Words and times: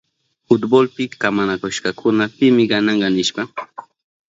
Fultbolpi 0.47 1.03
kamanakushkakuna 1.21 2.23
pimi 2.37 2.61
gananka 2.71 3.07
nishpa. 3.15 3.41